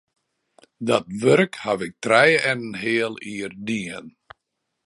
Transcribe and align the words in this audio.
Dat 0.87 1.05
wurk 1.21 1.53
haw 1.63 1.79
ik 1.87 1.93
trije 2.03 2.39
en 2.51 2.59
in 2.67 2.73
heal 2.81 3.15
jier 3.27 3.53
dien. 3.67 4.05